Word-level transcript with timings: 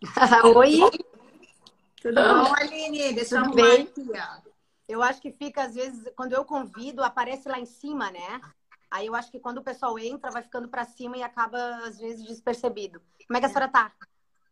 Oi? 0.56 0.80
Tudo 2.00 2.22
bom, 2.22 2.54
Aline? 2.54 3.12
Deixa 3.12 3.38
Tudo 3.38 3.50
eu 3.50 3.54
bem? 3.54 3.82
aqui, 3.82 4.10
ó. 4.14 4.50
Eu 4.88 5.02
acho 5.02 5.20
que 5.20 5.30
fica, 5.30 5.64
às 5.64 5.74
vezes, 5.74 6.10
quando 6.16 6.32
eu 6.32 6.44
convido, 6.44 7.02
aparece 7.04 7.48
lá 7.48 7.60
em 7.60 7.66
cima, 7.66 8.10
né? 8.10 8.40
Aí 8.90 9.06
eu 9.06 9.14
acho 9.14 9.30
que 9.30 9.38
quando 9.38 9.58
o 9.58 9.62
pessoal 9.62 9.98
entra, 9.98 10.30
vai 10.30 10.42
ficando 10.42 10.68
para 10.68 10.84
cima 10.84 11.16
e 11.16 11.22
acaba, 11.22 11.58
às 11.86 11.98
vezes, 11.98 12.26
despercebido. 12.26 13.00
Como 13.26 13.36
é 13.36 13.40
que 13.40 13.46
a 13.46 13.48
senhora 13.48 13.68
tá? 13.68 13.92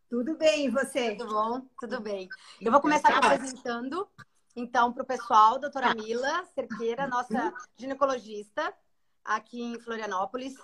Tudo 0.08 0.36
bem, 0.36 0.66
e 0.66 0.70
você? 0.70 1.16
Tudo 1.16 1.32
bom? 1.32 1.62
Tudo 1.80 2.00
bem. 2.00 2.28
Eu 2.60 2.70
vou 2.70 2.80
começar 2.80 3.10
Tá 3.10 3.20
te 3.20 3.26
apresentando, 3.26 4.08
então, 4.54 4.92
para 4.92 5.02
o 5.02 5.06
pessoal, 5.06 5.58
doutora 5.58 5.94
Mila 5.94 6.44
Cerqueira, 6.54 7.06
nossa 7.06 7.52
ginecologista 7.76 8.72
aqui 9.24 9.60
em 9.60 9.80
Florianópolis. 9.80 10.54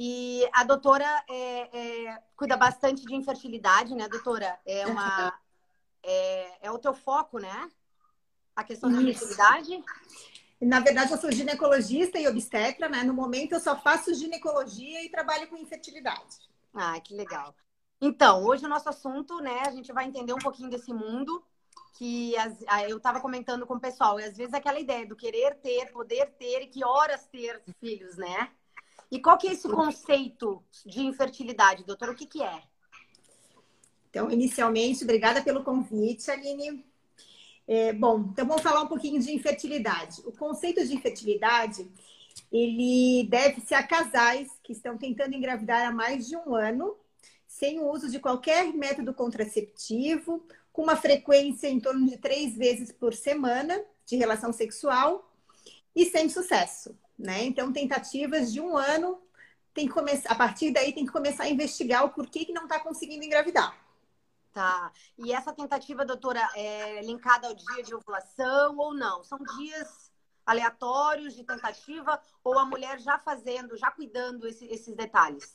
E 0.00 0.48
a 0.52 0.62
doutora 0.62 1.24
é, 1.28 1.76
é, 1.76 2.22
cuida 2.36 2.56
bastante 2.56 3.04
de 3.04 3.16
infertilidade, 3.16 3.96
né, 3.96 4.08
doutora? 4.08 4.56
É, 4.64 4.86
uma, 4.86 5.36
é, 6.04 6.68
é 6.68 6.70
o 6.70 6.78
teu 6.78 6.94
foco, 6.94 7.40
né? 7.40 7.68
A 8.54 8.62
questão 8.62 8.92
da 8.92 9.02
infertilidade. 9.02 9.82
Na 10.60 10.78
verdade, 10.78 11.10
eu 11.10 11.18
sou 11.18 11.32
ginecologista 11.32 12.16
e 12.16 12.28
obstetra, 12.28 12.88
né? 12.88 13.02
No 13.02 13.12
momento, 13.12 13.54
eu 13.54 13.60
só 13.60 13.74
faço 13.74 14.14
ginecologia 14.14 15.04
e 15.04 15.10
trabalho 15.10 15.48
com 15.48 15.56
infertilidade. 15.56 16.48
Ah, 16.72 17.00
que 17.00 17.12
legal. 17.12 17.52
Então, 18.00 18.44
hoje 18.44 18.64
o 18.66 18.68
nosso 18.68 18.88
assunto, 18.88 19.40
né, 19.40 19.62
a 19.66 19.72
gente 19.72 19.92
vai 19.92 20.04
entender 20.04 20.32
um 20.32 20.38
pouquinho 20.38 20.70
desse 20.70 20.92
mundo 20.94 21.44
que 21.94 22.36
as- 22.36 22.62
eu 22.88 22.98
estava 22.98 23.20
comentando 23.20 23.66
com 23.66 23.74
o 23.74 23.80
pessoal, 23.80 24.20
e 24.20 24.24
às 24.24 24.36
vezes 24.36 24.54
aquela 24.54 24.78
ideia 24.78 25.04
do 25.04 25.16
querer 25.16 25.56
ter, 25.56 25.90
poder 25.90 26.30
ter 26.38 26.62
e 26.62 26.68
que 26.68 26.84
horas 26.84 27.26
ter 27.26 27.60
filhos, 27.80 28.16
né? 28.16 28.52
E 29.10 29.20
qual 29.20 29.38
que 29.38 29.48
é 29.48 29.52
esse 29.52 29.68
conceito 29.68 30.62
de 30.84 31.00
infertilidade, 31.00 31.84
doutor? 31.84 32.10
O 32.10 32.14
que 32.14 32.26
que 32.26 32.42
é? 32.42 32.62
Então, 34.10 34.30
inicialmente, 34.30 35.04
obrigada 35.04 35.42
pelo 35.42 35.62
convite, 35.62 36.30
Aline. 36.30 36.84
É, 37.66 37.92
bom, 37.92 38.20
então 38.32 38.46
vamos 38.46 38.62
falar 38.62 38.82
um 38.82 38.86
pouquinho 38.86 39.20
de 39.20 39.32
infertilidade. 39.32 40.22
O 40.24 40.32
conceito 40.32 40.84
de 40.86 40.94
infertilidade, 40.94 41.86
ele 42.50 43.26
deve-se 43.28 43.74
a 43.74 43.86
casais 43.86 44.48
que 44.62 44.72
estão 44.72 44.96
tentando 44.96 45.34
engravidar 45.34 45.86
há 45.86 45.92
mais 45.92 46.26
de 46.26 46.36
um 46.36 46.54
ano, 46.54 46.96
sem 47.46 47.78
o 47.78 47.90
uso 47.90 48.10
de 48.10 48.18
qualquer 48.18 48.72
método 48.72 49.12
contraceptivo, 49.12 50.42
com 50.72 50.82
uma 50.82 50.96
frequência 50.96 51.68
em 51.68 51.80
torno 51.80 52.06
de 52.08 52.16
três 52.16 52.56
vezes 52.56 52.92
por 52.92 53.12
semana 53.12 53.84
de 54.06 54.16
relação 54.16 54.52
sexual 54.52 55.30
e 55.94 56.06
sem 56.06 56.28
sucesso, 56.28 56.96
né? 57.18 57.44
Então, 57.44 57.72
tentativas 57.72 58.52
de 58.52 58.60
um 58.60 58.76
ano, 58.76 59.20
tem 59.74 59.86
que 59.86 59.92
começar, 59.94 60.30
a 60.30 60.34
partir 60.34 60.70
daí 60.72 60.92
tem 60.92 61.04
que 61.06 61.12
começar 61.12 61.44
a 61.44 61.48
investigar 61.48 62.04
o 62.04 62.10
porquê 62.10 62.44
que 62.44 62.52
não 62.52 62.64
está 62.64 62.78
conseguindo 62.80 63.24
engravidar. 63.24 63.76
Tá. 64.52 64.92
E 65.18 65.32
essa 65.32 65.52
tentativa, 65.52 66.04
doutora, 66.04 66.40
é 66.56 67.00
linkada 67.02 67.46
ao 67.48 67.54
dia 67.54 67.82
de 67.82 67.94
ovulação 67.94 68.76
ou 68.76 68.94
não? 68.94 69.22
São 69.22 69.38
dias 69.56 70.10
aleatórios 70.44 71.34
de 71.36 71.44
tentativa 71.44 72.20
ou 72.42 72.58
a 72.58 72.64
mulher 72.64 72.98
já 72.98 73.18
fazendo, 73.18 73.76
já 73.76 73.90
cuidando 73.90 74.48
esse- 74.48 74.66
esses 74.66 74.96
detalhes? 74.96 75.54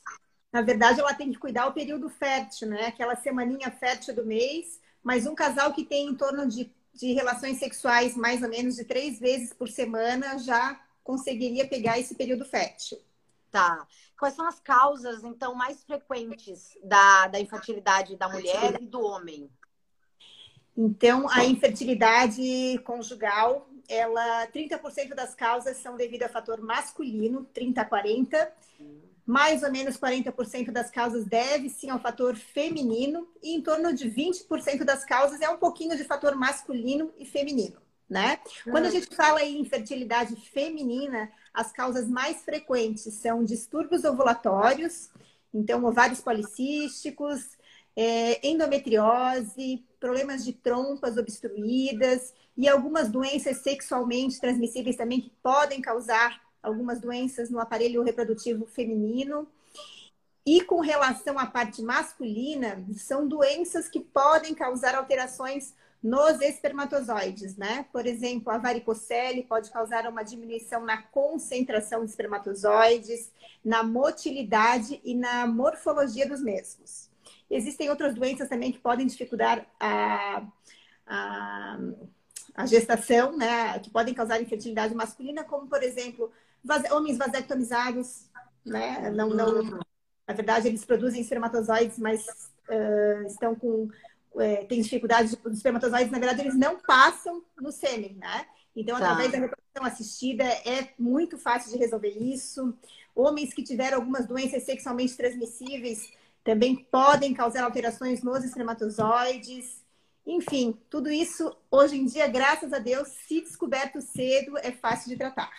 Na 0.52 0.62
verdade, 0.62 1.00
ela 1.00 1.12
tem 1.12 1.32
que 1.32 1.38
cuidar 1.38 1.66
o 1.66 1.72
período 1.72 2.08
fértil, 2.08 2.68
né? 2.68 2.86
Aquela 2.86 3.16
semaninha 3.16 3.70
fértil 3.72 4.14
do 4.14 4.24
mês. 4.24 4.80
Mas 5.02 5.26
um 5.26 5.34
casal 5.34 5.72
que 5.74 5.84
tem 5.84 6.06
em 6.08 6.14
torno 6.14 6.46
de, 6.46 6.72
de 6.94 7.12
relações 7.12 7.58
sexuais 7.58 8.16
mais 8.16 8.42
ou 8.42 8.48
menos 8.48 8.76
de 8.76 8.84
três 8.84 9.18
vezes 9.18 9.52
por 9.52 9.68
semana 9.68 10.38
já 10.38 10.80
conseguiria 11.04 11.68
pegar 11.68 11.98
esse 11.98 12.14
período 12.14 12.44
fértil. 12.44 12.98
Tá. 13.50 13.86
Quais 14.18 14.34
são 14.34 14.48
as 14.48 14.58
causas, 14.58 15.22
então, 15.22 15.54
mais 15.54 15.84
frequentes 15.84 16.76
da, 16.82 17.28
da 17.28 17.38
infertilidade 17.38 18.16
da 18.16 18.28
mulher 18.28 18.82
e 18.82 18.86
do 18.86 19.00
homem? 19.00 19.48
Então, 20.76 21.28
a 21.30 21.44
infertilidade 21.44 22.80
conjugal, 22.84 23.68
ela 23.88 24.46
30% 24.48 25.14
das 25.14 25.34
causas 25.34 25.76
são 25.76 25.96
devido 25.96 26.24
a 26.24 26.28
fator 26.28 26.60
masculino, 26.60 27.44
30 27.52 27.80
a 27.80 27.84
40. 27.84 28.52
Mais 29.24 29.62
ou 29.62 29.70
menos 29.70 29.96
40% 29.96 30.70
das 30.70 30.90
causas 30.90 31.24
deve 31.24 31.70
sim 31.70 31.90
ao 31.90 32.00
fator 32.00 32.34
feminino 32.34 33.28
e 33.42 33.54
em 33.54 33.62
torno 33.62 33.94
de 33.94 34.10
20% 34.10 34.84
das 34.84 35.04
causas 35.04 35.40
é 35.40 35.48
um 35.48 35.56
pouquinho 35.56 35.96
de 35.96 36.04
fator 36.04 36.34
masculino 36.34 37.10
e 37.16 37.24
feminino, 37.24 37.80
né? 38.14 38.38
Quando 38.70 38.86
a 38.86 38.90
gente 38.90 39.12
fala 39.12 39.42
em 39.42 39.60
infertilidade 39.60 40.36
feminina, 40.36 41.28
as 41.52 41.72
causas 41.72 42.08
mais 42.08 42.42
frequentes 42.44 43.12
são 43.14 43.42
distúrbios 43.42 44.04
ovulatórios, 44.04 45.10
então 45.52 45.84
ovários 45.84 46.20
policísticos, 46.20 47.58
é, 47.96 48.46
endometriose, 48.46 49.84
problemas 49.98 50.44
de 50.44 50.52
trompas 50.52 51.16
obstruídas 51.16 52.32
e 52.56 52.68
algumas 52.68 53.08
doenças 53.08 53.56
sexualmente 53.56 54.40
transmissíveis 54.40 54.94
também 54.94 55.20
que 55.20 55.32
podem 55.42 55.80
causar 55.80 56.40
algumas 56.62 57.00
doenças 57.00 57.50
no 57.50 57.58
aparelho 57.58 58.04
reprodutivo 58.04 58.64
feminino. 58.64 59.48
E 60.46 60.60
com 60.60 60.78
relação 60.78 61.36
à 61.36 61.46
parte 61.46 61.82
masculina, 61.82 62.80
são 62.94 63.26
doenças 63.26 63.88
que 63.88 63.98
podem 63.98 64.54
causar 64.54 64.94
alterações 64.94 65.74
nos 66.04 66.38
espermatozoides, 66.42 67.56
né? 67.56 67.86
Por 67.90 68.06
exemplo, 68.06 68.52
a 68.52 68.58
varicocele 68.58 69.42
pode 69.42 69.70
causar 69.70 70.06
uma 70.06 70.22
diminuição 70.22 70.84
na 70.84 71.00
concentração 71.00 72.04
de 72.04 72.10
espermatozoides, 72.10 73.32
na 73.64 73.82
motilidade 73.82 75.00
e 75.02 75.14
na 75.14 75.46
morfologia 75.46 76.28
dos 76.28 76.42
mesmos. 76.42 77.08
Existem 77.48 77.88
outras 77.88 78.14
doenças 78.14 78.50
também 78.50 78.70
que 78.70 78.78
podem 78.78 79.06
dificultar 79.06 79.66
a, 79.80 80.46
a, 81.06 81.78
a 82.54 82.66
gestação, 82.66 83.34
né? 83.34 83.78
Que 83.78 83.88
podem 83.88 84.12
causar 84.12 84.42
infertilidade 84.42 84.94
masculina, 84.94 85.42
como, 85.42 85.66
por 85.68 85.82
exemplo, 85.82 86.30
homens 86.90 87.16
vasectomizados, 87.16 88.28
né? 88.62 89.10
Não, 89.10 89.30
não, 89.30 89.80
na 90.28 90.34
verdade, 90.34 90.68
eles 90.68 90.84
produzem 90.84 91.22
espermatozoides, 91.22 91.98
mas 91.98 92.26
ah, 92.68 93.24
estão 93.26 93.54
com 93.54 93.88
é, 94.36 94.64
tem 94.64 94.80
dificuldade 94.80 95.28
de 95.30 95.38
os 95.44 95.56
espermatozoides, 95.56 96.10
na 96.10 96.18
verdade, 96.18 96.40
eles 96.42 96.56
não 96.56 96.78
passam 96.78 97.44
no 97.60 97.70
sêmen, 97.72 98.14
né? 98.14 98.46
Então, 98.76 98.98
Tá. 98.98 99.04
através 99.04 99.30
da 99.32 99.38
reprodução 99.38 99.84
assistida, 99.84 100.44
é 100.44 100.92
muito 100.98 101.38
fácil 101.38 101.70
de 101.72 101.78
resolver 101.78 102.10
isso. 102.18 102.76
Homens 103.14 103.54
que 103.54 103.62
tiveram 103.62 103.98
algumas 103.98 104.26
doenças 104.26 104.64
sexualmente 104.64 105.16
transmissíveis 105.16 106.12
também 106.42 106.76
podem 106.76 107.32
causar 107.32 107.62
alterações 107.64 108.22
nos 108.22 108.44
espermatozoides. 108.44 109.82
Enfim, 110.26 110.76
tudo 110.90 111.10
isso, 111.10 111.56
hoje 111.70 111.96
em 111.96 112.06
dia, 112.06 112.26
graças 112.26 112.72
a 112.72 112.78
Deus, 112.78 113.08
se 113.08 113.40
descoberto 113.42 114.00
cedo, 114.00 114.58
é 114.58 114.72
fácil 114.72 115.10
de 115.10 115.16
tratar. 115.16 115.50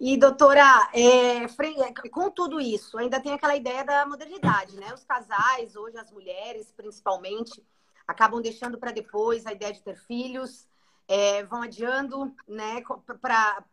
E, 0.00 0.16
doutora, 0.16 0.90
é, 0.92 1.48
fre- 1.48 1.74
com 2.12 2.30
tudo 2.30 2.60
isso, 2.60 2.96
ainda 2.98 3.20
tem 3.20 3.32
aquela 3.32 3.56
ideia 3.56 3.84
da 3.84 4.06
modernidade, 4.06 4.76
né? 4.76 4.92
Os 4.94 5.02
casais, 5.04 5.74
hoje 5.74 5.96
as 5.96 6.10
mulheres, 6.12 6.72
principalmente, 6.76 7.60
acabam 8.08 8.40
deixando 8.40 8.78
para 8.78 8.90
depois 8.90 9.46
a 9.46 9.52
ideia 9.52 9.72
de 9.72 9.82
ter 9.82 9.96
filhos, 9.96 10.66
é, 11.06 11.44
vão 11.44 11.62
adiando, 11.62 12.34
né? 12.46 12.82
Para 13.20 13.64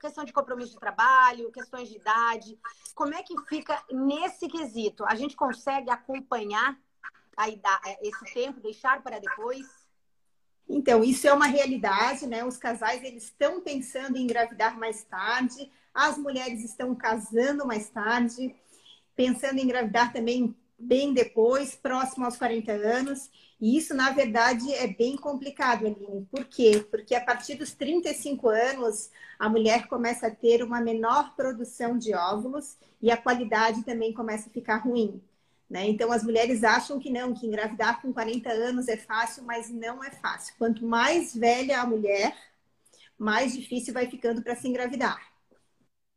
questão 0.00 0.24
de 0.24 0.32
compromisso 0.32 0.72
de 0.72 0.80
trabalho, 0.80 1.50
questões 1.52 1.88
de 1.88 1.96
idade. 1.96 2.58
Como 2.94 3.14
é 3.14 3.22
que 3.22 3.34
fica 3.48 3.80
nesse 3.90 4.48
quesito? 4.48 5.04
A 5.04 5.14
gente 5.14 5.36
consegue 5.36 5.90
acompanhar 5.90 6.78
a 7.36 7.48
ida- 7.48 7.80
esse 8.02 8.32
tempo, 8.32 8.60
deixar 8.60 9.02
para 9.02 9.18
depois? 9.18 9.66
Então, 10.68 11.04
isso 11.04 11.26
é 11.26 11.32
uma 11.32 11.46
realidade, 11.46 12.26
né? 12.26 12.44
Os 12.44 12.56
casais 12.56 13.02
eles 13.02 13.24
estão 13.24 13.60
pensando 13.60 14.16
em 14.16 14.22
engravidar 14.22 14.78
mais 14.78 15.04
tarde, 15.04 15.70
as 15.92 16.16
mulheres 16.16 16.64
estão 16.64 16.94
casando 16.94 17.66
mais 17.66 17.90
tarde, 17.90 18.54
pensando 19.14 19.58
em 19.58 19.64
engravidar 19.64 20.12
também 20.12 20.56
bem 20.78 21.12
depois, 21.12 21.74
próximo 21.74 22.24
aos 22.24 22.36
40 22.36 22.72
anos. 22.72 23.30
E 23.60 23.76
isso, 23.76 23.94
na 23.94 24.10
verdade, 24.10 24.72
é 24.74 24.86
bem 24.86 25.16
complicado, 25.16 25.86
Aline. 25.86 26.26
Por 26.30 26.44
quê? 26.44 26.86
Porque 26.90 27.14
a 27.14 27.24
partir 27.24 27.54
dos 27.54 27.72
35 27.72 28.48
anos, 28.48 29.10
a 29.38 29.48
mulher 29.48 29.86
começa 29.86 30.26
a 30.26 30.30
ter 30.30 30.62
uma 30.62 30.80
menor 30.80 31.34
produção 31.34 31.96
de 31.96 32.14
óvulos 32.14 32.76
e 33.00 33.10
a 33.10 33.16
qualidade 33.16 33.84
também 33.84 34.12
começa 34.12 34.48
a 34.48 34.52
ficar 34.52 34.78
ruim. 34.78 35.22
Né? 35.68 35.88
Então, 35.88 36.12
as 36.12 36.22
mulheres 36.22 36.62
acham 36.62 36.98
que 36.98 37.10
não, 37.10 37.32
que 37.32 37.46
engravidar 37.46 38.00
com 38.02 38.12
40 38.12 38.50
anos 38.50 38.86
é 38.88 38.96
fácil, 38.96 39.44
mas 39.44 39.70
não 39.70 40.04
é 40.04 40.10
fácil. 40.10 40.54
Quanto 40.58 40.86
mais 40.86 41.34
velha 41.34 41.80
a 41.80 41.86
mulher, 41.86 42.36
mais 43.18 43.54
difícil 43.54 43.94
vai 43.94 44.06
ficando 44.06 44.42
para 44.42 44.54
se 44.54 44.68
engravidar. 44.68 45.20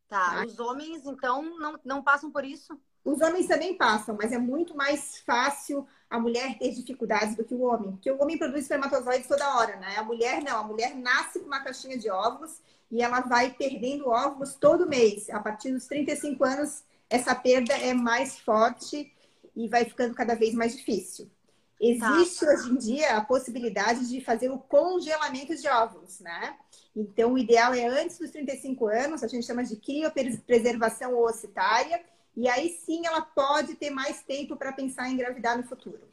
Tá. 0.08 0.46
Os 0.46 0.60
homens, 0.60 1.06
então, 1.06 1.58
não, 1.60 1.80
não 1.84 2.04
passam 2.04 2.32
por 2.32 2.46
isso? 2.46 2.80
Os 3.08 3.22
homens 3.22 3.48
também 3.48 3.74
passam, 3.74 4.18
mas 4.22 4.34
é 4.34 4.38
muito 4.38 4.76
mais 4.76 5.20
fácil 5.20 5.88
a 6.10 6.20
mulher 6.20 6.58
ter 6.60 6.72
dificuldades 6.72 7.38
do 7.38 7.46
que 7.46 7.54
o 7.54 7.62
homem. 7.62 7.92
Porque 7.92 8.12
o 8.12 8.22
homem 8.22 8.38
produz 8.38 8.64
espermatozoides 8.64 9.30
toda 9.30 9.56
hora, 9.56 9.78
né? 9.78 9.96
A 9.96 10.04
mulher 10.04 10.44
não. 10.44 10.58
A 10.58 10.64
mulher 10.64 10.94
nasce 10.94 11.40
com 11.40 11.46
uma 11.46 11.64
caixinha 11.64 11.98
de 11.98 12.10
óvulos 12.10 12.62
e 12.92 13.02
ela 13.02 13.22
vai 13.22 13.54
perdendo 13.54 14.10
óvulos 14.10 14.56
todo 14.56 14.90
mês. 14.90 15.30
A 15.30 15.40
partir 15.40 15.72
dos 15.72 15.86
35 15.88 16.44
anos, 16.44 16.84
essa 17.10 17.34
perda 17.34 17.74
é 17.76 17.94
mais 17.94 18.40
forte 18.40 19.10
e 19.56 19.70
vai 19.70 19.86
ficando 19.86 20.14
cada 20.14 20.36
vez 20.36 20.54
mais 20.54 20.76
difícil. 20.76 21.32
Existe 21.80 22.46
tá. 22.46 22.52
hoje 22.52 22.72
em 22.72 22.76
dia 22.76 23.16
a 23.16 23.24
possibilidade 23.24 24.10
de 24.10 24.20
fazer 24.20 24.50
o 24.50 24.58
congelamento 24.58 25.56
de 25.56 25.66
óvulos, 25.70 26.20
né? 26.20 26.58
Então, 26.94 27.32
o 27.32 27.38
ideal 27.38 27.74
é 27.74 27.88
antes 27.88 28.20
dos 28.20 28.32
35 28.32 28.86
anos, 28.88 29.24
a 29.24 29.28
gente 29.28 29.46
chama 29.46 29.64
de 29.64 29.78
criopreservação 29.78 31.14
oossitária, 31.16 32.04
e 32.38 32.48
aí 32.48 32.70
sim 32.86 33.04
ela 33.04 33.22
pode 33.22 33.74
ter 33.74 33.90
mais 33.90 34.22
tempo 34.22 34.56
para 34.56 34.72
pensar 34.72 35.10
em 35.10 35.14
engravidar 35.14 35.58
no 35.58 35.64
futuro. 35.64 36.08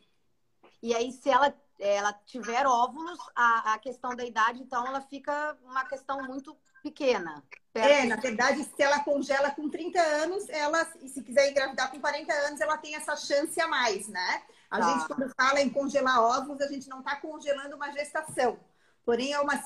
E 0.82 0.94
aí, 0.94 1.12
se 1.12 1.28
ela, 1.28 1.54
ela 1.78 2.14
tiver 2.24 2.66
óvulos, 2.66 3.18
a, 3.36 3.74
a 3.74 3.78
questão 3.78 4.16
da 4.16 4.24
idade, 4.24 4.62
então, 4.62 4.86
ela 4.86 5.02
fica 5.02 5.56
uma 5.62 5.84
questão 5.84 6.22
muito 6.22 6.56
pequena. 6.82 7.42
É, 7.74 8.04
na 8.06 8.16
verdade, 8.16 8.64
se 8.64 8.82
ela 8.82 9.00
congela 9.00 9.50
com 9.50 9.68
30 9.68 10.00
anos, 10.00 10.48
ela, 10.48 10.86
e 11.02 11.08
se 11.08 11.22
quiser 11.22 11.50
engravidar 11.50 11.90
com 11.90 12.00
40 12.00 12.32
anos, 12.32 12.60
ela 12.60 12.78
tem 12.78 12.94
essa 12.94 13.16
chance 13.16 13.60
a 13.60 13.66
mais, 13.66 14.08
né? 14.08 14.42
A 14.70 14.78
tá. 14.78 14.92
gente, 14.92 15.06
quando 15.08 15.34
fala 15.34 15.60
em 15.60 15.68
congelar 15.68 16.22
óvulos, 16.22 16.62
a 16.62 16.68
gente 16.68 16.88
não 16.88 17.00
está 17.00 17.16
congelando 17.16 17.76
uma 17.76 17.90
gestação. 17.92 18.58
Porém, 19.04 19.32
é 19.32 19.40
uma 19.40 19.56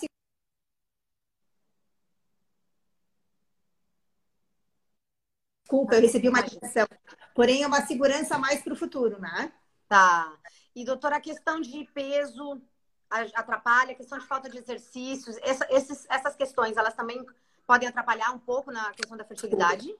Desculpa, 5.79 5.95
eu 5.95 6.01
recebi 6.01 6.29
uma 6.29 6.41
ligação. 6.41 6.89
Porém, 7.35 7.63
é 7.63 7.67
uma 7.67 7.87
segurança 7.87 8.37
mais 8.37 8.63
para 8.63 8.73
o 8.73 8.77
futuro, 8.77 9.21
né? 9.21 9.53
Tá. 9.89 10.37
E, 10.75 10.85
doutora, 10.85 11.17
a 11.17 11.21
questão 11.21 11.61
de 11.61 11.85
peso 11.95 12.61
atrapalha, 13.09 13.93
a 13.93 13.95
questão 13.95 14.19
de 14.19 14.27
falta 14.27 14.51
de 14.51 14.59
exercícios, 14.59 15.37
essa, 15.41 15.67
esses, 15.71 16.05
essas 16.11 16.35
questões, 16.35 16.77
elas 16.77 16.95
também 16.95 17.25
podem 17.67 17.89
atrapalhar 17.89 18.33
um 18.33 18.39
pouco 18.39 18.73
na 18.73 18.93
questão 18.93 19.17
da 19.17 19.25
fertilidade? 19.25 19.95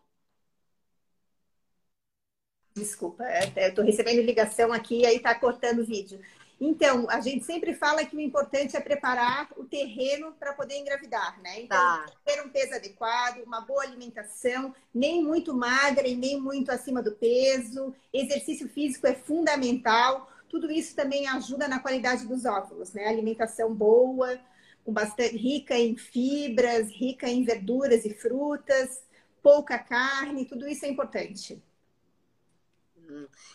Desculpa, 2.75 3.25
é, 3.25 3.67
eu 3.67 3.69
estou 3.69 3.85
recebendo 3.85 4.21
ligação 4.23 4.73
aqui 4.73 5.01
e 5.01 5.07
aí 5.07 5.17
está 5.17 5.35
cortando 5.35 5.81
o 5.81 5.87
vídeo. 5.87 6.21
Então, 6.61 7.09
a 7.09 7.21
gente 7.21 7.45
sempre 7.45 7.73
fala 7.73 8.05
que 8.05 8.17
o 8.17 8.21
importante 8.21 8.77
é 8.77 8.81
preparar 8.81 9.49
o 9.57 9.65
terreno 9.65 10.33
para 10.33 10.53
poder 10.53 10.77
engravidar, 10.77 11.41
né? 11.41 11.61
Então, 11.61 11.79
tá. 11.79 12.07
ter 12.25 12.45
um 12.45 12.49
peso 12.49 12.75
adequado, 12.75 13.43
uma 13.45 13.61
boa 13.61 13.83
alimentação, 13.83 14.75
nem 14.93 15.23
muito 15.23 15.55
magra 15.55 16.07
e 16.09 16.17
nem 16.17 16.41
muito 16.41 16.71
acima 16.73 17.01
do 17.01 17.13
peso. 17.13 17.95
Exercício 18.13 18.69
físico 18.69 19.07
é 19.07 19.15
fundamental. 19.15 20.29
Tudo 20.49 20.71
isso 20.71 20.97
também 20.97 21.29
ajuda 21.29 21.69
na 21.69 21.79
qualidade 21.79 22.27
dos 22.27 22.45
óvulos, 22.45 22.93
né? 22.93 23.07
Alimentação 23.07 23.73
boa, 23.73 24.41
com 24.85 24.93
bastante 24.93 25.37
rica 25.37 25.79
em 25.79 25.97
fibras, 25.97 26.91
rica 26.91 27.29
em 27.29 27.45
verduras 27.45 28.05
e 28.05 28.15
frutas, 28.15 29.03
pouca 29.43 29.79
carne, 29.79 30.45
tudo 30.45 30.67
isso 30.67 30.85
é 30.85 30.89
importante. 30.89 31.63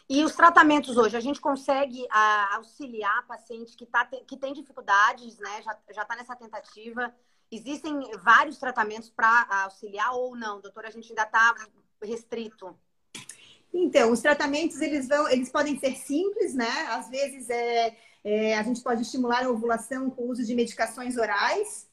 E 0.10 0.24
os 0.24 0.36
tratamentos 0.36 0.98
hoje, 0.98 1.16
a 1.16 1.20
gente 1.20 1.40
consegue 1.40 2.06
a, 2.10 2.56
auxiliar 2.56 3.20
a 3.20 3.24
paciente 3.24 3.76
que, 3.76 3.86
tá, 3.86 4.06
que 4.06 4.38
tem 4.38 4.54
dificuldades, 4.54 5.38
né? 5.40 5.62
Já 5.92 6.02
está 6.02 6.16
nessa 6.16 6.36
tentativa. 6.36 7.14
Existem 7.52 8.00
vários 8.24 8.58
tratamentos 8.58 9.10
para 9.10 9.64
auxiliar 9.64 10.14
ou 10.14 10.36
não, 10.36 10.60
doutora? 10.60 10.88
A 10.88 10.92
gente 10.92 11.10
ainda 11.10 11.24
está 11.24 11.56
restrito. 12.02 12.76
Então, 13.74 14.12
os 14.12 14.22
tratamentos 14.22 14.80
eles 14.82 15.08
vão, 15.08 15.28
eles 15.30 15.50
podem 15.50 15.80
ser 15.80 15.96
simples, 15.96 16.54
né? 16.54 16.70
Às 16.90 17.10
vezes 17.10 17.50
é, 17.50 17.96
é, 18.24 18.58
a 18.58 18.64
gente 18.64 18.82
pode 18.82 19.02
estimular 19.02 19.46
a 19.46 19.50
ovulação 19.50 20.10
com 20.10 20.24
o 20.24 20.30
uso 20.30 20.44
de 20.46 20.54
medicações 20.54 21.18
orais, 21.18 21.88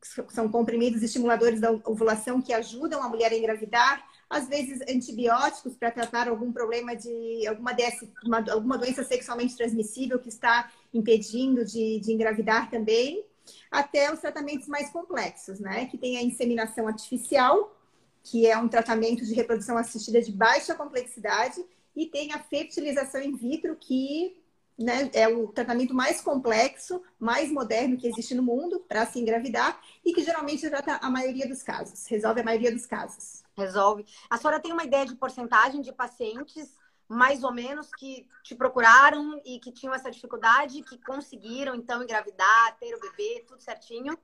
que 0.00 0.32
são 0.32 0.48
comprimidos 0.48 1.02
estimuladores 1.02 1.60
da 1.60 1.72
ovulação 1.84 2.40
que 2.40 2.52
ajudam 2.52 3.02
a 3.02 3.08
mulher 3.08 3.32
a 3.32 3.36
engravidar 3.36 4.02
às 4.28 4.48
vezes 4.48 4.80
antibióticos 4.82 5.76
para 5.76 5.90
tratar 5.90 6.28
algum 6.28 6.52
problema 6.52 6.94
de 6.96 7.46
alguma, 7.46 7.72
DS, 7.72 8.08
uma, 8.24 8.44
alguma 8.50 8.76
doença 8.76 9.04
sexualmente 9.04 9.56
transmissível 9.56 10.18
que 10.18 10.28
está 10.28 10.70
impedindo 10.92 11.64
de, 11.64 12.00
de 12.00 12.12
engravidar 12.12 12.68
também, 12.68 13.24
até 13.70 14.12
os 14.12 14.20
tratamentos 14.20 14.66
mais 14.66 14.90
complexos, 14.90 15.60
né? 15.60 15.86
Que 15.86 15.96
tem 15.96 16.16
a 16.16 16.22
inseminação 16.22 16.88
artificial, 16.88 17.76
que 18.24 18.46
é 18.46 18.58
um 18.58 18.68
tratamento 18.68 19.24
de 19.24 19.34
reprodução 19.34 19.78
assistida 19.78 20.20
de 20.20 20.32
baixa 20.32 20.74
complexidade, 20.74 21.64
e 21.94 22.06
tem 22.06 22.32
a 22.32 22.38
fertilização 22.40 23.22
in 23.22 23.36
vitro, 23.36 23.76
que 23.76 24.36
né, 24.78 25.10
é 25.14 25.26
o 25.26 25.48
tratamento 25.48 25.94
mais 25.94 26.20
complexo, 26.20 27.02
mais 27.18 27.50
moderno 27.50 27.96
que 27.96 28.06
existe 28.06 28.34
no 28.34 28.42
mundo 28.42 28.80
para 28.80 29.06
se 29.06 29.18
engravidar 29.18 29.80
e 30.04 30.12
que 30.12 30.22
geralmente 30.22 30.68
trata 30.68 30.96
a 30.96 31.10
maioria 31.10 31.48
dos 31.48 31.62
casos, 31.62 32.06
resolve 32.06 32.40
a 32.40 32.44
maioria 32.44 32.70
dos 32.70 32.84
casos. 32.84 33.42
Resolve. 33.56 34.04
A 34.28 34.36
senhora 34.36 34.60
tem 34.60 34.72
uma 34.72 34.84
ideia 34.84 35.06
de 35.06 35.16
porcentagem 35.16 35.80
de 35.80 35.92
pacientes, 35.92 36.74
mais 37.08 37.42
ou 37.42 37.52
menos, 37.52 37.90
que 37.96 38.28
te 38.42 38.54
procuraram 38.54 39.40
e 39.44 39.58
que 39.58 39.72
tinham 39.72 39.94
essa 39.94 40.10
dificuldade, 40.10 40.82
que 40.82 40.98
conseguiram, 40.98 41.74
então, 41.74 42.02
engravidar, 42.02 42.76
ter 42.78 42.94
o 42.94 43.00
bebê, 43.00 43.44
tudo 43.46 43.62
certinho? 43.62 44.18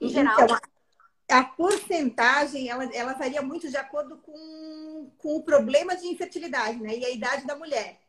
Em 0.00 0.08
geral. 0.08 0.40
Então, 0.40 0.56
a 1.30 1.44
porcentagem, 1.44 2.68
ela, 2.68 2.84
ela 2.94 3.12
varia 3.12 3.42
muito 3.42 3.68
de 3.68 3.76
acordo 3.76 4.16
com, 4.18 5.10
com 5.18 5.36
o 5.36 5.42
problema 5.42 5.94
de 5.96 6.06
infertilidade, 6.06 6.80
né? 6.80 6.96
E 6.96 7.04
a 7.04 7.10
idade 7.10 7.46
da 7.46 7.56
mulher. 7.56 8.00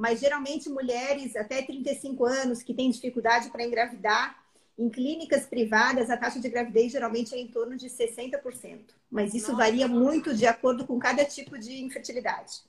Mas, 0.00 0.18
geralmente, 0.18 0.70
mulheres 0.70 1.36
até 1.36 1.60
35 1.60 2.24
anos 2.24 2.62
que 2.62 2.72
têm 2.72 2.90
dificuldade 2.90 3.50
para 3.50 3.62
engravidar, 3.62 4.42
em 4.78 4.88
clínicas 4.88 5.44
privadas, 5.44 6.08
a 6.08 6.16
taxa 6.16 6.40
de 6.40 6.48
gravidez 6.48 6.90
geralmente 6.90 7.34
é 7.34 7.38
em 7.38 7.46
torno 7.46 7.76
de 7.76 7.86
60%. 7.86 8.94
Mas 9.10 9.34
isso 9.34 9.52
Nossa. 9.52 9.62
varia 9.62 9.86
muito 9.86 10.34
de 10.34 10.46
acordo 10.46 10.86
com 10.86 10.98
cada 10.98 11.22
tipo 11.26 11.58
de 11.58 11.82
infertilidade. 11.84 12.62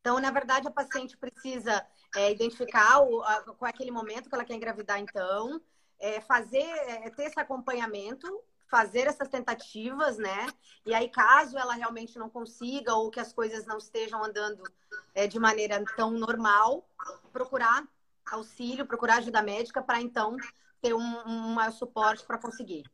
Então, 0.00 0.18
na 0.18 0.32
verdade, 0.32 0.66
a 0.66 0.72
paciente 0.72 1.16
precisa 1.16 1.86
é, 2.16 2.32
identificar 2.32 2.98
o, 2.98 3.22
a, 3.22 3.42
qual 3.42 3.68
é 3.68 3.70
aquele 3.70 3.92
momento 3.92 4.28
que 4.28 4.34
ela 4.34 4.44
quer 4.44 4.54
engravidar, 4.54 4.98
então, 4.98 5.60
é, 6.00 6.20
fazer, 6.20 6.64
é, 6.64 7.08
ter 7.10 7.26
esse 7.26 7.38
acompanhamento, 7.38 8.26
fazer 8.68 9.06
essas 9.06 9.28
tentativas, 9.28 10.18
né? 10.18 10.48
E 10.84 10.94
aí, 10.94 11.08
caso 11.08 11.56
ela 11.56 11.74
realmente 11.74 12.18
não 12.18 12.28
consiga 12.28 12.94
ou 12.94 13.10
que 13.10 13.20
as 13.20 13.32
coisas 13.32 13.66
não 13.66 13.78
estejam 13.78 14.22
andando 14.24 14.62
é, 15.14 15.26
de 15.26 15.38
maneira 15.38 15.82
tão 15.96 16.10
normal, 16.10 16.88
procurar 17.32 17.86
auxílio, 18.30 18.86
procurar 18.86 19.18
ajuda 19.18 19.40
médica 19.40 19.80
para 19.80 20.00
então 20.00 20.36
ter 20.82 20.94
um, 20.94 21.18
um 21.26 21.54
maior 21.54 21.72
suporte 21.72 22.24
para 22.24 22.38
conseguir. 22.38 22.84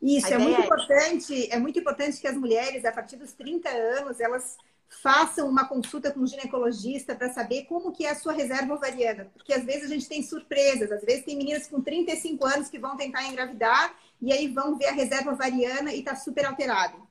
Isso, 0.00 0.32
é 0.32 0.38
muito 0.38 0.60
é... 0.60 0.64
importante, 0.64 1.52
é 1.52 1.58
muito 1.58 1.78
importante 1.78 2.20
que 2.20 2.26
as 2.26 2.36
mulheres, 2.36 2.84
a 2.84 2.92
partir 2.92 3.16
dos 3.16 3.32
30 3.32 3.68
anos, 3.68 4.20
elas 4.20 4.56
façam 4.88 5.48
uma 5.48 5.68
consulta 5.68 6.10
com 6.10 6.20
um 6.20 6.26
ginecologista 6.26 7.14
para 7.14 7.30
saber 7.30 7.64
como 7.64 7.92
que 7.92 8.06
é 8.06 8.10
a 8.10 8.14
sua 8.14 8.32
reserva 8.32 8.74
ovariana. 8.74 9.30
Porque 9.34 9.52
às 9.52 9.64
vezes 9.64 9.84
a 9.84 9.94
gente 9.94 10.08
tem 10.08 10.22
surpresas, 10.22 10.90
às 10.90 11.02
vezes 11.02 11.24
tem 11.24 11.36
meninas 11.36 11.66
com 11.66 11.80
35 11.80 12.44
anos 12.46 12.68
que 12.68 12.78
vão 12.78 12.96
tentar 12.96 13.24
engravidar 13.24 13.94
e 14.20 14.32
aí 14.32 14.48
vão 14.48 14.76
ver 14.76 14.86
a 14.86 14.92
reserva 14.92 15.32
ovariana 15.32 15.92
e 15.92 16.00
está 16.00 16.16
super 16.16 16.44
alterado 16.46 17.08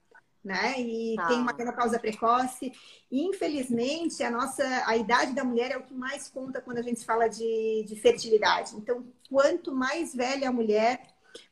né? 0.48 0.80
E 0.80 1.16
ah. 1.20 1.28
tem 1.28 1.42
uma 1.42 1.54
menopausa 1.54 2.00
precoce. 2.00 2.72
infelizmente, 3.12 4.24
a 4.24 4.32
nossa 4.32 4.64
a 4.86 4.96
idade 4.96 5.34
da 5.34 5.44
mulher 5.44 5.72
é 5.72 5.78
o 5.78 5.84
que 5.84 5.94
mais 5.94 6.30
conta 6.30 6.62
quando 6.62 6.78
a 6.78 6.82
gente 6.82 7.04
fala 7.04 7.28
de, 7.28 7.84
de 7.86 7.96
fertilidade. 7.98 8.76
Então, 8.78 9.06
quanto 9.30 9.74
mais 9.74 10.16
velha 10.16 10.48
a 10.48 10.54
mulher, 10.54 11.02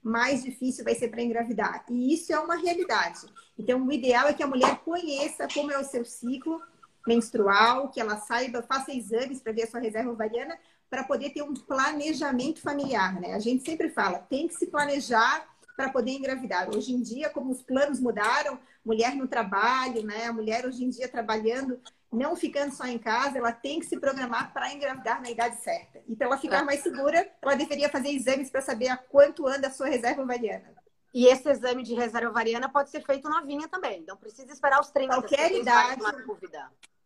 mais 0.02 0.44
difícil 0.44 0.86
vai 0.86 0.96
ser 0.96 1.10
para 1.10 1.22
engravidar. 1.22 1.86
E 1.90 2.14
isso 2.14 2.32
é 2.32 2.40
uma 2.40 2.56
realidade. 2.56 3.20
Então, 3.60 3.86
o 3.86 3.92
ideal 3.92 4.28
é 4.30 4.34
que 4.34 4.44
a 4.44 4.48
mulher 4.48 4.78
conheça 4.80 5.48
como 5.54 5.72
é 5.72 5.78
o 5.78 5.84
seu 5.84 6.06
ciclo 6.06 6.62
menstrual, 7.08 7.90
que 7.90 8.00
ela 8.00 8.18
saiba, 8.18 8.62
faça 8.62 8.94
exames 8.94 9.42
para 9.42 9.54
ver 9.54 9.64
a 9.64 9.68
sua 9.68 9.80
reserva 9.80 10.12
ovariana, 10.12 10.58
para 10.90 11.04
poder 11.04 11.32
ter 11.32 11.42
um 11.42 11.54
planejamento 11.54 12.62
familiar, 12.62 13.20
né? 13.20 13.34
A 13.34 13.40
gente 13.40 13.64
sempre 13.66 13.90
fala, 13.90 14.20
tem 14.20 14.48
que 14.48 14.56
se 14.56 14.68
planejar 14.68 15.48
para 15.76 15.90
poder 15.90 16.12
engravidar. 16.12 16.70
Hoje 16.70 16.94
em 16.94 17.02
dia, 17.02 17.30
como 17.30 17.52
os 17.52 17.62
planos 17.62 18.00
mudaram, 18.00 18.58
mulher 18.84 19.16
no 19.16 19.28
trabalho, 19.28 20.04
né? 20.04 20.26
A 20.26 20.34
mulher 20.34 20.66
hoje 20.66 20.86
em 20.86 20.90
dia 20.90 21.08
trabalhando, 21.08 21.80
não 22.12 22.36
ficando 22.36 22.74
só 22.74 22.86
em 22.86 22.98
casa, 22.98 23.38
ela 23.38 23.52
tem 23.52 23.80
que 23.80 23.86
se 23.86 24.00
programar 24.00 24.54
para 24.54 24.72
engravidar 24.74 25.22
na 25.22 25.30
idade 25.30 25.58
certa. 25.62 26.02
E 26.08 26.16
para 26.16 26.28
ela 26.28 26.38
ficar 26.38 26.64
mais 26.64 26.82
segura, 26.82 27.30
ela 27.42 27.56
deveria 27.56 27.90
fazer 27.90 28.10
exames 28.10 28.50
para 28.50 28.62
saber 28.62 28.88
a 28.88 28.98
quanto 28.98 29.48
anda 29.48 29.68
a 29.68 29.72
sua 29.72 29.88
reserva 29.88 30.22
ovariana. 30.22 30.74
E 31.14 31.28
esse 31.28 31.50
exame 31.50 31.82
de 31.82 31.94
reserva 31.94 32.30
ovariana 32.30 32.70
pode 32.70 32.90
ser 32.90 33.02
feito 33.02 33.30
novinha 33.30 33.68
também. 33.68 34.04
Não 34.08 34.18
precisa 34.18 34.52
esperar 34.52 34.80
os 34.82 34.92
30. 34.92 35.14
Qualquer 35.14 35.52
idade. 35.52 36.02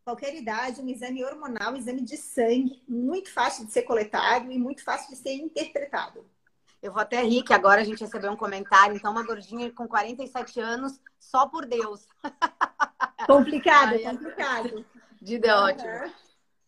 Qualquer 0.10 0.34
idade, 0.34 0.82
um 0.82 0.90
exame 0.90 1.24
hormonal, 1.24 1.72
um 1.74 1.78
exame 1.78 2.02
de 2.02 2.18
sangue, 2.18 2.82
muito 2.88 3.32
fácil 3.32 3.64
de 3.68 3.72
ser 3.72 3.84
coletado 3.84 4.52
e 4.52 4.58
muito 4.58 4.84
fácil 4.84 5.08
de 5.12 5.16
ser 5.16 5.36
interpretado. 5.36 6.26
Eu 6.82 6.92
vou 6.92 7.00
até 7.00 7.22
rir 7.22 7.44
que 7.44 7.54
agora 7.54 7.82
a 7.82 7.84
gente 7.84 8.00
recebeu 8.00 8.32
um 8.32 8.36
comentário. 8.36 8.96
Então, 8.96 9.12
uma 9.12 9.24
gordinha 9.24 9.72
com 9.72 9.88
47 9.88 10.60
anos, 10.60 11.00
só 11.20 11.48
por 11.48 11.64
Deus. 11.68 12.08
Complicado, 13.28 13.94
Ai, 13.94 14.00
complicado. 14.00 14.86
Dida, 15.22 15.56
uhum. 15.56 15.66
ótimo. 15.66 16.14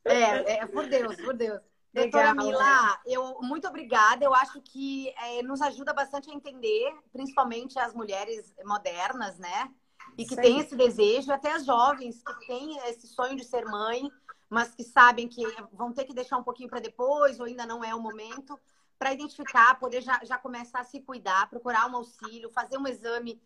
É, 0.06 0.58
é, 0.58 0.66
por 0.68 0.86
Deus, 0.86 1.16
por 1.16 1.34
Deus. 1.34 1.62
Doutora 1.92 2.36
Mila, 2.36 3.02
eu, 3.08 3.40
muito 3.42 3.68
obrigada. 3.68 4.24
Eu 4.24 4.36
acho 4.36 4.62
que 4.62 5.10
é, 5.18 5.42
nos 5.42 5.64
ajuda 5.64 5.94
bastante 5.94 6.30
a 6.30 6.34
entender, 6.34 6.94
principalmente 7.12 7.80
as 7.80 7.92
mulheres 7.96 8.54
modernas, 8.64 9.40
né? 9.40 9.72
E 10.18 10.26
que 10.26 10.36
têm 10.36 10.60
esse 10.60 10.76
desejo, 10.76 11.32
até 11.32 11.54
as 11.54 11.66
jovens 11.66 12.22
que 12.22 12.48
têm 12.48 12.78
esse 12.90 13.08
sonho 13.08 13.36
de 13.36 13.44
ser 13.44 13.66
mãe, 13.66 14.10
mas 14.50 14.76
que 14.76 14.84
sabem 14.84 15.28
que 15.28 15.42
vão 15.72 15.94
ter 15.94 16.06
que 16.06 16.14
deixar 16.14 16.38
um 16.38 16.44
pouquinho 16.44 16.70
para 16.70 16.80
depois 16.80 17.40
ou 17.40 17.46
ainda 17.46 17.66
não 17.66 17.84
é 17.84 17.96
o 17.96 18.02
momento, 18.02 18.60
para 19.00 19.14
identificar, 19.14 19.80
poder 19.80 20.02
já, 20.02 20.20
já 20.24 20.38
começar 20.38 20.82
a 20.82 20.84
se 20.84 21.00
cuidar, 21.00 21.50
procurar 21.50 21.90
um 21.90 21.96
auxílio, 21.96 22.52
fazer 22.52 22.78
um 22.78 22.88
exame, 22.88 23.42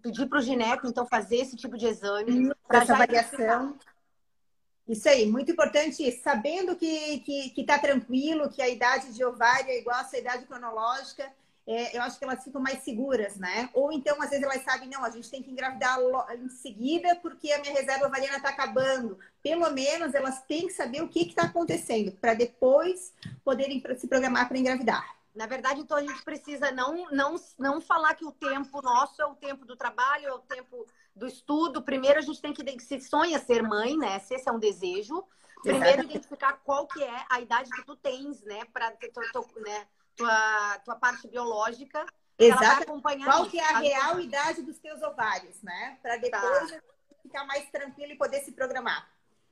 pedir 0.00 0.26
para 0.28 0.38
o 0.38 0.42
gineco, 0.42 0.86
então, 0.86 1.06
fazer 1.06 1.38
esse 1.38 1.56
tipo 1.56 1.76
de 1.76 1.86
exame. 1.86 2.54
Para 2.68 2.82
essa 2.82 2.94
avaliação. 2.94 3.76
Isso 4.86 5.08
aí, 5.08 5.26
muito 5.26 5.50
importante, 5.50 6.08
sabendo 6.22 6.76
que 6.76 6.86
está 6.86 7.24
que, 7.24 7.50
que 7.50 7.64
tá 7.64 7.78
tranquilo, 7.78 8.48
que 8.48 8.62
a 8.62 8.68
idade 8.68 9.12
de 9.12 9.24
ovário 9.24 9.70
é 9.70 9.80
igual 9.80 9.98
à 9.98 10.04
sua 10.04 10.18
idade 10.18 10.46
cronológica, 10.46 11.32
é, 11.66 11.96
eu 11.96 12.02
acho 12.02 12.18
que 12.18 12.24
elas 12.24 12.44
ficam 12.44 12.60
mais 12.60 12.84
seguras, 12.84 13.36
né? 13.36 13.68
Ou 13.74 13.90
então, 13.90 14.22
às 14.22 14.30
vezes, 14.30 14.44
elas 14.44 14.62
sabem, 14.62 14.88
não, 14.88 15.04
a 15.04 15.10
gente 15.10 15.28
tem 15.28 15.42
que 15.42 15.50
engravidar 15.50 15.98
em 16.38 16.48
seguida 16.48 17.16
porque 17.16 17.50
a 17.50 17.58
minha 17.58 17.74
reserva 17.74 18.06
ovariana 18.06 18.36
está 18.36 18.50
acabando. 18.50 19.18
Pelo 19.42 19.68
menos 19.70 20.14
elas 20.14 20.42
têm 20.42 20.68
que 20.68 20.72
saber 20.72 21.02
o 21.02 21.08
que 21.08 21.26
está 21.26 21.42
acontecendo, 21.42 22.12
para 22.12 22.34
depois 22.34 23.12
poderem 23.44 23.82
se 23.98 24.06
programar 24.06 24.46
para 24.46 24.58
engravidar. 24.58 25.16
Na 25.34 25.46
verdade, 25.46 25.80
então, 25.80 25.96
a 25.96 26.02
gente 26.02 26.22
precisa 26.24 26.70
não, 26.70 27.10
não, 27.10 27.34
não 27.58 27.80
falar 27.80 28.14
que 28.14 28.24
o 28.24 28.32
tempo 28.32 28.80
nosso 28.80 29.20
é 29.20 29.26
o 29.26 29.34
tempo 29.34 29.66
do 29.66 29.76
trabalho, 29.76 30.28
é 30.28 30.32
o 30.32 30.38
tempo 30.38 30.86
do 31.14 31.26
estudo. 31.26 31.82
Primeiro, 31.82 32.20
a 32.20 32.22
gente 32.22 32.40
tem 32.40 32.54
que, 32.54 32.82
se 32.82 33.00
sonha 33.00 33.38
ser 33.40 33.62
mãe, 33.62 33.98
né? 33.98 34.18
Se 34.20 34.34
esse 34.34 34.48
é 34.48 34.52
um 34.52 34.58
desejo, 34.58 35.22
primeiro 35.62 36.04
identificar 36.04 36.54
qual 36.64 36.86
que 36.86 37.02
é 37.02 37.24
a 37.28 37.40
idade 37.40 37.70
que 37.70 37.84
tu 37.84 37.96
tens, 37.96 38.40
né? 38.44 38.64
Para 38.72 38.90
né? 38.90 39.86
Tua, 40.16 40.78
tua 40.84 40.96
parte 40.96 41.28
biológica. 41.28 42.04
Exato. 42.38 42.86
Qual 43.24 43.46
que 43.48 43.58
é 43.58 43.64
a 43.64 43.78
real 43.78 44.20
idade 44.20 44.62
dos 44.62 44.78
teus 44.78 45.02
ovários, 45.02 45.62
né? 45.62 45.98
Para 46.02 46.16
depois 46.16 46.70
tá. 46.70 46.80
ficar 47.22 47.44
mais 47.46 47.68
tranquilo 47.70 48.12
e 48.12 48.16
poder 48.16 48.40
se 48.40 48.52
programar. 48.52 49.08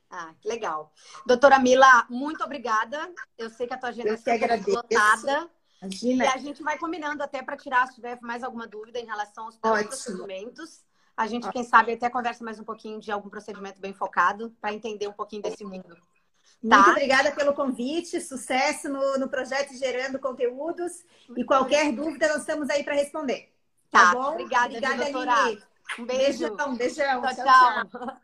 Ah, 0.09 0.33
que 0.39 0.47
legal. 0.47 0.93
Doutora 1.25 1.59
Mila, 1.59 2.05
muito 2.09 2.43
obrigada. 2.43 3.11
Eu 3.37 3.49
sei 3.49 3.67
que 3.67 3.73
a 3.73 3.77
tua 3.77 3.89
agenda 3.89 4.11
é 4.11 4.71
lotada. 4.71 5.49
Imagina. 5.81 6.25
E 6.25 6.27
a 6.27 6.37
gente 6.37 6.63
vai 6.63 6.77
combinando 6.77 7.23
até 7.23 7.41
para 7.41 7.57
tirar, 7.57 7.87
se 7.87 7.95
tiver 7.95 8.19
mais 8.21 8.43
alguma 8.43 8.67
dúvida 8.67 8.99
em 8.99 9.05
relação 9.05 9.45
aos 9.45 9.57
procedimentos. 9.57 10.83
A 11.17 11.27
gente, 11.27 11.49
quem 11.49 11.63
sabe, 11.63 11.93
até 11.93 12.09
conversa 12.09 12.43
mais 12.43 12.59
um 12.59 12.63
pouquinho 12.63 12.99
de 12.99 13.11
algum 13.11 13.29
procedimento 13.29 13.79
bem 13.79 13.93
focado 13.93 14.55
para 14.59 14.73
entender 14.73 15.07
um 15.07 15.13
pouquinho 15.13 15.41
desse 15.41 15.63
mundo. 15.63 15.97
Tá? 16.67 16.77
Muito 16.77 16.91
obrigada 16.91 17.31
pelo 17.31 17.53
convite, 17.53 18.19
sucesso 18.19 18.89
no, 18.89 19.17
no 19.17 19.29
projeto 19.29 19.73
Gerando 19.77 20.19
Conteúdos. 20.19 21.03
Muito 21.27 21.41
e 21.41 21.43
qualquer 21.45 21.91
dúvida, 21.91 22.27
nós 22.27 22.39
estamos 22.39 22.69
aí 22.69 22.83
para 22.83 22.95
responder. 22.95 23.53
Tá, 23.91 24.07
tá 24.07 24.13
bom? 24.13 24.31
Obrigada, 24.31 24.67
obrigada, 24.67 25.05
Aline. 25.05 25.63
Um 25.99 26.05
beijo. 26.05 26.55
Beijão, 26.55 26.75
beijão. 26.75 27.21
tchau. 27.21 27.35
tchau. 27.35 27.89
tchau. 27.89 28.17